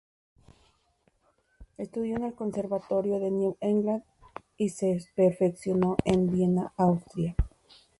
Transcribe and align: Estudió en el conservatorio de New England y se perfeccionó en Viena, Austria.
Estudió 1.77 2.15
en 2.15 2.23
el 2.23 2.33
conservatorio 2.33 3.19
de 3.19 3.29
New 3.29 3.55
England 3.59 4.01
y 4.57 4.69
se 4.69 4.97
perfeccionó 5.15 5.95
en 6.05 6.27
Viena, 6.31 6.73
Austria. 6.75 7.35